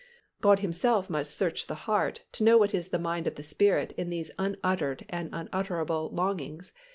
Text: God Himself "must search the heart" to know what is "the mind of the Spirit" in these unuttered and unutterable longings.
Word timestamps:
God 0.41 0.61
Himself 0.61 1.11
"must 1.11 1.37
search 1.37 1.67
the 1.67 1.75
heart" 1.85 2.23
to 2.31 2.43
know 2.43 2.57
what 2.57 2.73
is 2.73 2.87
"the 2.87 2.97
mind 2.97 3.27
of 3.27 3.35
the 3.35 3.43
Spirit" 3.43 3.91
in 3.97 4.09
these 4.09 4.31
unuttered 4.39 5.05
and 5.09 5.29
unutterable 5.31 6.09
longings. 6.11 6.73